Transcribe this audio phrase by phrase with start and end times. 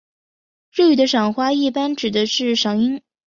[0.73, 3.03] 日语的赏花一般指的是赏樱。